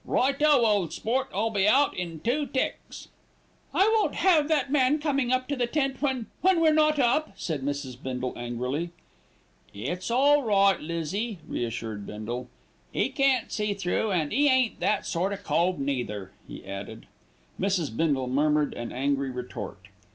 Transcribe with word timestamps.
"Righto, 0.03 0.65
ole 0.65 0.89
sport. 0.89 1.29
I'll 1.31 1.51
be 1.51 1.67
out 1.67 1.95
in 1.95 2.21
two 2.21 2.47
ticks." 2.47 3.09
"I 3.71 3.83
won't 3.99 4.15
have 4.15 4.47
that 4.47 4.71
man 4.71 4.97
coming 4.97 5.31
up 5.31 5.47
to 5.49 5.55
the 5.55 5.67
tent 5.67 6.01
when 6.01 6.25
when 6.41 6.59
we're 6.59 6.73
not 6.73 6.97
up," 6.97 7.33
said 7.35 7.61
Mrs. 7.61 8.01
Bindle 8.01 8.33
angrily. 8.35 8.89
"It's 9.75 10.09
all 10.09 10.41
right, 10.41 10.81
Lizzie," 10.81 11.37
reassured 11.47 12.07
Bindle, 12.07 12.49
"'e 12.95 13.09
can't 13.09 13.51
see 13.51 13.75
through 13.75 14.09
an' 14.11 14.31
'e 14.31 14.49
ain't 14.49 14.79
that 14.79 15.05
sort 15.05 15.33
o' 15.33 15.37
cove 15.37 15.77
neither," 15.77 16.31
he 16.47 16.65
added. 16.65 17.05
Mrs. 17.59 17.95
Bindle 17.95 18.25
murmured 18.25 18.73
an 18.73 18.91
angry 18.91 19.29
retort. 19.29 19.85